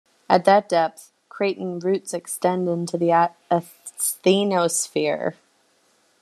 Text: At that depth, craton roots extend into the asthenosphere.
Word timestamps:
At 0.27 0.45
that 0.45 0.67
depth, 0.67 1.11
craton 1.29 1.83
roots 1.83 2.11
extend 2.11 2.67
into 2.67 2.97
the 2.97 3.09
asthenosphere. 3.51 5.35